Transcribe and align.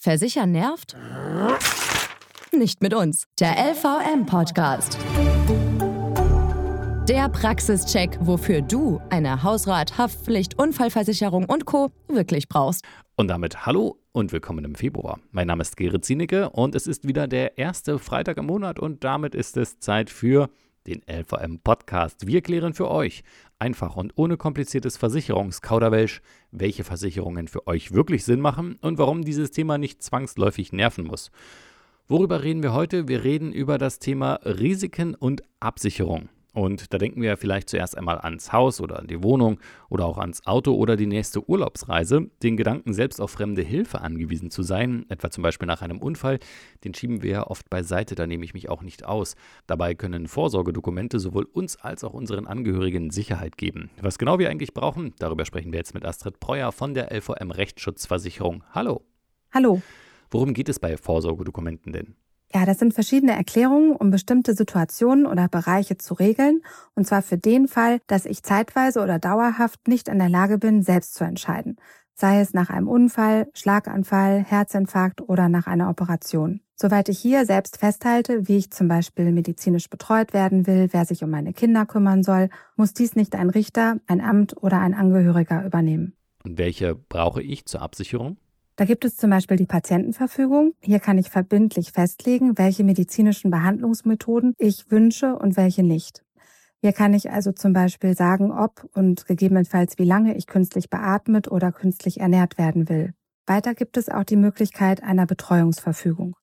Versichern 0.00 0.52
nervt? 0.52 0.96
Nicht 2.52 2.80
mit 2.82 2.94
uns. 2.94 3.24
Der 3.40 3.56
LVM-Podcast. 3.72 4.96
Der 7.08 7.28
Praxischeck, 7.28 8.16
wofür 8.20 8.62
du 8.62 9.00
eine 9.10 9.42
Hausrat, 9.42 9.98
Haftpflicht, 9.98 10.56
Unfallversicherung 10.56 11.46
und 11.46 11.64
Co. 11.64 11.90
wirklich 12.06 12.48
brauchst. 12.48 12.84
Und 13.16 13.26
damit 13.26 13.66
hallo 13.66 13.96
und 14.12 14.30
willkommen 14.30 14.64
im 14.64 14.76
Februar. 14.76 15.18
Mein 15.32 15.48
Name 15.48 15.62
ist 15.62 15.76
Gerrit 15.76 16.04
Zienicke 16.04 16.50
und 16.50 16.76
es 16.76 16.86
ist 16.86 17.08
wieder 17.08 17.26
der 17.26 17.58
erste 17.58 17.98
Freitag 17.98 18.36
im 18.36 18.46
Monat 18.46 18.78
und 18.78 19.02
damit 19.02 19.34
ist 19.34 19.56
es 19.56 19.80
Zeit 19.80 20.10
für 20.10 20.48
den 20.88 21.02
LVM 21.06 21.60
Podcast. 21.60 22.26
Wir 22.26 22.40
klären 22.40 22.74
für 22.74 22.90
euch 22.90 23.22
einfach 23.58 23.96
und 23.96 24.12
ohne 24.16 24.36
kompliziertes 24.36 24.96
Versicherungskauderwelsch, 24.96 26.22
welche 26.50 26.84
Versicherungen 26.84 27.48
für 27.48 27.66
euch 27.66 27.92
wirklich 27.92 28.24
Sinn 28.24 28.40
machen 28.40 28.78
und 28.80 28.98
warum 28.98 29.24
dieses 29.24 29.50
Thema 29.50 29.78
nicht 29.78 30.02
zwangsläufig 30.02 30.72
nerven 30.72 31.04
muss. 31.04 31.30
Worüber 32.06 32.42
reden 32.42 32.62
wir 32.62 32.72
heute? 32.72 33.06
Wir 33.06 33.22
reden 33.22 33.52
über 33.52 33.76
das 33.76 33.98
Thema 33.98 34.40
Risiken 34.44 35.14
und 35.14 35.42
Absicherung. 35.60 36.30
Und 36.54 36.92
da 36.92 36.98
denken 36.98 37.20
wir 37.20 37.36
vielleicht 37.36 37.68
zuerst 37.68 37.96
einmal 37.96 38.18
ans 38.18 38.52
Haus 38.52 38.80
oder 38.80 38.98
an 38.98 39.06
die 39.06 39.22
Wohnung 39.22 39.60
oder 39.90 40.06
auch 40.06 40.18
ans 40.18 40.46
Auto 40.46 40.74
oder 40.74 40.96
die 40.96 41.06
nächste 41.06 41.48
Urlaubsreise. 41.48 42.30
Den 42.42 42.56
Gedanken, 42.56 42.94
selbst 42.94 43.20
auf 43.20 43.30
fremde 43.30 43.62
Hilfe 43.62 44.00
angewiesen 44.00 44.50
zu 44.50 44.62
sein, 44.62 45.04
etwa 45.08 45.30
zum 45.30 45.42
Beispiel 45.42 45.66
nach 45.66 45.82
einem 45.82 45.98
Unfall, 45.98 46.38
den 46.84 46.94
schieben 46.94 47.22
wir 47.22 47.30
ja 47.30 47.46
oft 47.46 47.68
beiseite, 47.68 48.14
da 48.14 48.26
nehme 48.26 48.44
ich 48.44 48.54
mich 48.54 48.68
auch 48.70 48.82
nicht 48.82 49.04
aus. 49.04 49.36
Dabei 49.66 49.94
können 49.94 50.26
Vorsorgedokumente 50.26 51.20
sowohl 51.20 51.44
uns 51.44 51.76
als 51.76 52.02
auch 52.02 52.14
unseren 52.14 52.46
Angehörigen 52.46 53.10
Sicherheit 53.10 53.58
geben. 53.58 53.90
Was 54.00 54.18
genau 54.18 54.38
wir 54.38 54.48
eigentlich 54.48 54.74
brauchen, 54.74 55.14
darüber 55.18 55.44
sprechen 55.44 55.72
wir 55.72 55.78
jetzt 55.78 55.94
mit 55.94 56.04
Astrid 56.04 56.40
Preuer 56.40 56.72
von 56.72 56.94
der 56.94 57.12
LVM 57.12 57.50
Rechtsschutzversicherung. 57.50 58.64
Hallo. 58.72 59.02
Hallo. 59.52 59.82
Worum 60.30 60.54
geht 60.54 60.68
es 60.68 60.78
bei 60.78 60.96
Vorsorgedokumenten 60.96 61.92
denn? 61.92 62.16
Ja, 62.52 62.64
das 62.64 62.78
sind 62.78 62.94
verschiedene 62.94 63.32
Erklärungen, 63.32 63.94
um 63.94 64.10
bestimmte 64.10 64.54
Situationen 64.54 65.26
oder 65.26 65.48
Bereiche 65.48 65.98
zu 65.98 66.14
regeln, 66.14 66.62
und 66.94 67.06
zwar 67.06 67.20
für 67.20 67.36
den 67.36 67.68
Fall, 67.68 68.00
dass 68.06 68.24
ich 68.24 68.42
zeitweise 68.42 69.00
oder 69.02 69.18
dauerhaft 69.18 69.86
nicht 69.86 70.08
in 70.08 70.18
der 70.18 70.30
Lage 70.30 70.56
bin, 70.56 70.82
selbst 70.82 71.14
zu 71.14 71.24
entscheiden, 71.24 71.76
sei 72.14 72.40
es 72.40 72.54
nach 72.54 72.70
einem 72.70 72.88
Unfall, 72.88 73.48
Schlaganfall, 73.52 74.42
Herzinfarkt 74.42 75.20
oder 75.20 75.50
nach 75.50 75.66
einer 75.66 75.90
Operation. 75.90 76.60
Soweit 76.74 77.10
ich 77.10 77.18
hier 77.18 77.44
selbst 77.44 77.76
festhalte, 77.76 78.48
wie 78.48 78.56
ich 78.56 78.70
zum 78.70 78.88
Beispiel 78.88 79.30
medizinisch 79.30 79.90
betreut 79.90 80.32
werden 80.32 80.66
will, 80.66 80.88
wer 80.92 81.04
sich 81.04 81.22
um 81.22 81.30
meine 81.30 81.52
Kinder 81.52 81.84
kümmern 81.84 82.22
soll, 82.22 82.48
muss 82.76 82.94
dies 82.94 83.14
nicht 83.14 83.34
ein 83.34 83.50
Richter, 83.50 83.96
ein 84.06 84.22
Amt 84.22 84.56
oder 84.56 84.80
ein 84.80 84.94
Angehöriger 84.94 85.66
übernehmen. 85.66 86.14
Und 86.44 86.56
welche 86.56 86.94
brauche 86.94 87.42
ich 87.42 87.66
zur 87.66 87.82
Absicherung? 87.82 88.38
Da 88.78 88.84
gibt 88.84 89.04
es 89.04 89.16
zum 89.16 89.30
Beispiel 89.30 89.56
die 89.56 89.66
Patientenverfügung. 89.66 90.72
Hier 90.80 91.00
kann 91.00 91.18
ich 91.18 91.30
verbindlich 91.30 91.90
festlegen, 91.90 92.58
welche 92.58 92.84
medizinischen 92.84 93.50
Behandlungsmethoden 93.50 94.54
ich 94.56 94.88
wünsche 94.88 95.34
und 95.34 95.56
welche 95.56 95.82
nicht. 95.82 96.22
Hier 96.80 96.92
kann 96.92 97.12
ich 97.12 97.28
also 97.28 97.50
zum 97.50 97.72
Beispiel 97.72 98.14
sagen, 98.14 98.52
ob 98.52 98.88
und 98.94 99.26
gegebenenfalls 99.26 99.98
wie 99.98 100.04
lange 100.04 100.36
ich 100.36 100.46
künstlich 100.46 100.90
beatmet 100.90 101.50
oder 101.50 101.72
künstlich 101.72 102.20
ernährt 102.20 102.56
werden 102.56 102.88
will. 102.88 103.14
Weiter 103.46 103.74
gibt 103.74 103.96
es 103.96 104.08
auch 104.08 104.22
die 104.22 104.36
Möglichkeit 104.36 105.02
einer 105.02 105.26
Betreuungsverfügung. 105.26 106.36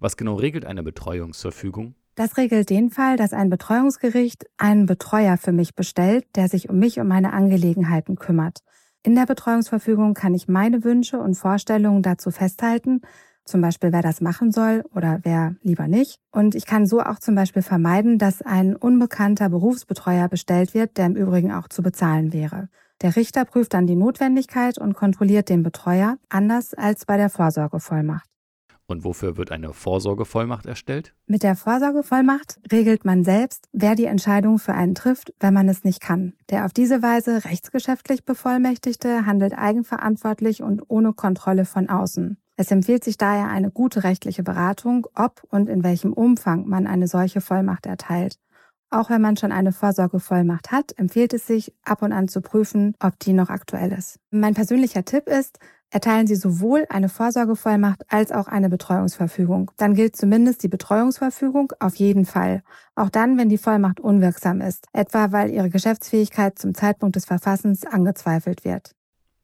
Was 0.00 0.18
genau 0.18 0.34
regelt 0.34 0.66
eine 0.66 0.82
Betreuungsverfügung? 0.82 1.94
Das 2.14 2.36
regelt 2.36 2.68
den 2.68 2.90
Fall, 2.90 3.16
dass 3.16 3.32
ein 3.32 3.48
Betreuungsgericht 3.48 4.44
einen 4.58 4.84
Betreuer 4.84 5.38
für 5.38 5.52
mich 5.52 5.74
bestellt, 5.74 6.26
der 6.36 6.48
sich 6.48 6.68
um 6.68 6.78
mich 6.78 7.00
und 7.00 7.08
meine 7.08 7.32
Angelegenheiten 7.32 8.16
kümmert. 8.16 8.58
In 9.06 9.14
der 9.14 9.26
Betreuungsverfügung 9.26 10.14
kann 10.14 10.32
ich 10.32 10.48
meine 10.48 10.82
Wünsche 10.82 11.18
und 11.20 11.34
Vorstellungen 11.34 12.00
dazu 12.00 12.30
festhalten, 12.30 13.02
zum 13.44 13.60
Beispiel 13.60 13.92
wer 13.92 14.00
das 14.00 14.22
machen 14.22 14.50
soll 14.50 14.82
oder 14.94 15.20
wer 15.24 15.56
lieber 15.60 15.88
nicht. 15.88 16.20
Und 16.32 16.54
ich 16.54 16.64
kann 16.64 16.86
so 16.86 17.02
auch 17.02 17.18
zum 17.18 17.34
Beispiel 17.34 17.60
vermeiden, 17.60 18.16
dass 18.16 18.40
ein 18.40 18.74
unbekannter 18.74 19.50
Berufsbetreuer 19.50 20.28
bestellt 20.28 20.72
wird, 20.72 20.96
der 20.96 21.04
im 21.04 21.16
Übrigen 21.16 21.52
auch 21.52 21.68
zu 21.68 21.82
bezahlen 21.82 22.32
wäre. 22.32 22.70
Der 23.02 23.14
Richter 23.14 23.44
prüft 23.44 23.74
dann 23.74 23.86
die 23.86 23.94
Notwendigkeit 23.94 24.78
und 24.78 24.94
kontrolliert 24.94 25.50
den 25.50 25.62
Betreuer, 25.62 26.16
anders 26.30 26.72
als 26.72 27.04
bei 27.04 27.18
der 27.18 27.28
Vorsorgevollmacht. 27.28 28.33
Und 28.86 29.04
wofür 29.04 29.36
wird 29.36 29.50
eine 29.50 29.72
Vorsorgevollmacht 29.72 30.66
erstellt? 30.66 31.14
Mit 31.26 31.42
der 31.42 31.56
Vorsorgevollmacht 31.56 32.60
regelt 32.70 33.04
man 33.04 33.24
selbst, 33.24 33.68
wer 33.72 33.94
die 33.94 34.04
Entscheidung 34.04 34.58
für 34.58 34.74
einen 34.74 34.94
trifft, 34.94 35.32
wenn 35.40 35.54
man 35.54 35.68
es 35.68 35.84
nicht 35.84 36.00
kann. 36.00 36.34
Der 36.50 36.66
auf 36.66 36.72
diese 36.72 37.02
Weise 37.02 37.44
rechtsgeschäftlich 37.44 38.24
Bevollmächtigte 38.24 39.24
handelt 39.24 39.56
eigenverantwortlich 39.56 40.62
und 40.62 40.82
ohne 40.88 41.14
Kontrolle 41.14 41.64
von 41.64 41.88
außen. 41.88 42.36
Es 42.56 42.70
empfiehlt 42.70 43.02
sich 43.02 43.16
daher 43.16 43.48
eine 43.48 43.70
gute 43.70 44.04
rechtliche 44.04 44.42
Beratung, 44.42 45.06
ob 45.14 45.42
und 45.50 45.68
in 45.68 45.82
welchem 45.82 46.12
Umfang 46.12 46.68
man 46.68 46.86
eine 46.86 47.08
solche 47.08 47.40
Vollmacht 47.40 47.86
erteilt. 47.86 48.38
Auch 48.90 49.10
wenn 49.10 49.22
man 49.22 49.36
schon 49.36 49.50
eine 49.50 49.72
Vorsorgevollmacht 49.72 50.70
hat, 50.70 50.96
empfiehlt 50.96 51.32
es 51.32 51.48
sich, 51.48 51.74
ab 51.84 52.02
und 52.02 52.12
an 52.12 52.28
zu 52.28 52.40
prüfen, 52.40 52.94
ob 53.00 53.18
die 53.18 53.32
noch 53.32 53.48
aktuell 53.48 53.90
ist. 53.90 54.20
Mein 54.30 54.54
persönlicher 54.54 55.04
Tipp 55.04 55.26
ist, 55.26 55.58
erteilen 55.94 56.26
Sie 56.26 56.34
sowohl 56.34 56.86
eine 56.88 57.08
Vorsorgevollmacht 57.08 58.02
als 58.08 58.32
auch 58.32 58.48
eine 58.48 58.68
Betreuungsverfügung. 58.68 59.70
Dann 59.76 59.94
gilt 59.94 60.16
zumindest 60.16 60.64
die 60.64 60.68
Betreuungsverfügung 60.68 61.72
auf 61.78 61.94
jeden 61.94 62.24
Fall. 62.24 62.64
Auch 62.96 63.10
dann, 63.10 63.38
wenn 63.38 63.48
die 63.48 63.58
Vollmacht 63.58 64.00
unwirksam 64.00 64.60
ist, 64.60 64.88
etwa 64.92 65.30
weil 65.30 65.50
Ihre 65.50 65.70
Geschäftsfähigkeit 65.70 66.58
zum 66.58 66.74
Zeitpunkt 66.74 67.14
des 67.14 67.26
Verfassens 67.26 67.86
angezweifelt 67.86 68.64
wird. 68.64 68.90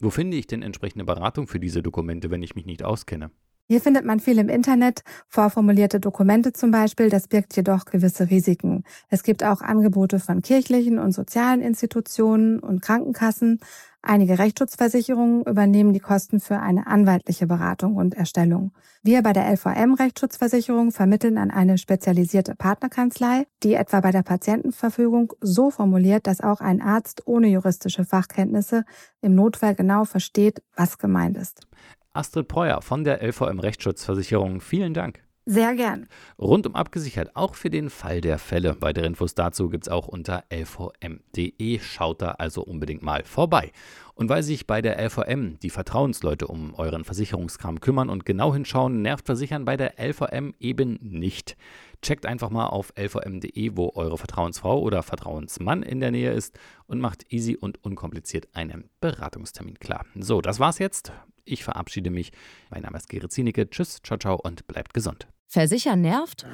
Wo 0.00 0.10
finde 0.10 0.36
ich 0.36 0.48
denn 0.48 0.62
entsprechende 0.62 1.04
Beratung 1.04 1.46
für 1.46 1.60
diese 1.60 1.82
Dokumente, 1.82 2.32
wenn 2.32 2.42
ich 2.42 2.56
mich 2.56 2.66
nicht 2.66 2.82
auskenne? 2.82 3.30
Hier 3.70 3.80
findet 3.80 4.04
man 4.04 4.18
viel 4.18 4.38
im 4.38 4.48
Internet, 4.48 5.04
vorformulierte 5.28 6.00
Dokumente 6.00 6.52
zum 6.52 6.72
Beispiel, 6.72 7.08
das 7.08 7.28
birgt 7.28 7.54
jedoch 7.54 7.84
gewisse 7.84 8.28
Risiken. 8.28 8.82
Es 9.08 9.22
gibt 9.22 9.44
auch 9.44 9.60
Angebote 9.60 10.18
von 10.18 10.42
kirchlichen 10.42 10.98
und 10.98 11.12
sozialen 11.12 11.60
Institutionen 11.60 12.58
und 12.58 12.82
Krankenkassen. 12.82 13.60
Einige 14.02 14.38
Rechtsschutzversicherungen 14.38 15.44
übernehmen 15.44 15.92
die 15.92 16.00
Kosten 16.00 16.40
für 16.40 16.58
eine 16.58 16.86
anwaltliche 16.86 17.46
Beratung 17.46 17.96
und 17.96 18.14
Erstellung. 18.14 18.72
Wir 19.02 19.22
bei 19.22 19.34
der 19.34 19.50
LVM 19.52 19.94
Rechtsschutzversicherung 19.94 20.90
vermitteln 20.90 21.36
an 21.36 21.50
eine 21.50 21.76
spezialisierte 21.76 22.54
Partnerkanzlei, 22.54 23.46
die 23.62 23.74
etwa 23.74 24.00
bei 24.00 24.10
der 24.10 24.22
Patientenverfügung 24.22 25.34
so 25.42 25.70
formuliert, 25.70 26.26
dass 26.26 26.40
auch 26.40 26.62
ein 26.62 26.80
Arzt 26.80 27.26
ohne 27.26 27.48
juristische 27.48 28.06
Fachkenntnisse 28.06 28.84
im 29.20 29.34
Notfall 29.34 29.74
genau 29.74 30.06
versteht, 30.06 30.62
was 30.74 30.96
gemeint 30.96 31.36
ist. 31.36 31.66
Astrid 32.14 32.48
Preuer 32.48 32.80
von 32.80 33.04
der 33.04 33.22
LVM 33.22 33.60
Rechtsschutzversicherung, 33.60 34.60
vielen 34.60 34.94
Dank. 34.94 35.22
Sehr 35.52 35.74
gern. 35.74 36.06
Rundum 36.38 36.76
abgesichert, 36.76 37.34
auch 37.34 37.56
für 37.56 37.70
den 37.70 37.90
Fall 37.90 38.20
der 38.20 38.38
Fälle. 38.38 38.76
Weitere 38.78 39.04
Infos 39.04 39.34
dazu 39.34 39.68
gibt 39.68 39.88
es 39.88 39.92
auch 39.92 40.06
unter 40.06 40.44
lvm.de. 40.48 41.80
Schaut 41.80 42.22
da 42.22 42.30
also 42.38 42.62
unbedingt 42.62 43.02
mal 43.02 43.24
vorbei. 43.24 43.72
Und 44.14 44.28
weil 44.28 44.44
sich 44.44 44.68
bei 44.68 44.80
der 44.80 45.04
LVM 45.04 45.58
die 45.58 45.70
Vertrauensleute 45.70 46.46
um 46.46 46.74
euren 46.74 47.02
Versicherungskram 47.02 47.80
kümmern 47.80 48.10
und 48.10 48.24
genau 48.24 48.54
hinschauen, 48.54 49.02
nervt 49.02 49.26
Versichern 49.26 49.64
bei 49.64 49.76
der 49.76 49.94
LVM 49.98 50.54
eben 50.60 51.00
nicht. 51.02 51.56
Checkt 52.00 52.26
einfach 52.26 52.50
mal 52.50 52.68
auf 52.68 52.92
lvm.de, 52.94 53.72
wo 53.74 53.90
eure 53.96 54.18
Vertrauensfrau 54.18 54.78
oder 54.80 55.02
Vertrauensmann 55.02 55.82
in 55.82 55.98
der 55.98 56.12
Nähe 56.12 56.30
ist 56.30 56.60
und 56.86 57.00
macht 57.00 57.32
easy 57.32 57.56
und 57.56 57.84
unkompliziert 57.84 58.46
einen 58.52 58.88
Beratungstermin 59.00 59.80
klar. 59.80 60.06
So, 60.14 60.42
das 60.42 60.60
war's 60.60 60.78
jetzt. 60.78 61.10
Ich 61.44 61.64
verabschiede 61.64 62.10
mich. 62.10 62.30
Mein 62.70 62.82
Name 62.82 62.98
ist 62.98 63.08
Gerrit 63.08 63.32
Zienicke. 63.32 63.68
Tschüss, 63.68 64.00
ciao, 64.04 64.16
ciao 64.16 64.36
und 64.36 64.68
bleibt 64.68 64.94
gesund. 64.94 65.26
Versichern 65.52 66.00
nervt? 66.00 66.46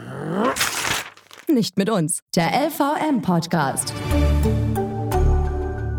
Nicht 1.49 1.77
mit 1.77 1.91
uns. 1.91 2.21
Der 2.35 2.47
LVM-Podcast. 2.47 3.93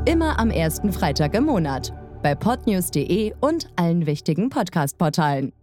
Immer 0.05 0.39
am 0.39 0.49
ersten 0.49 0.91
Freitag 0.91 1.35
im 1.35 1.45
Monat. 1.45 1.93
Bei 2.23 2.33
podnews.de 2.33 3.35
und 3.39 3.69
allen 3.75 4.07
wichtigen 4.07 4.49
Podcast-Portalen. 4.49 5.53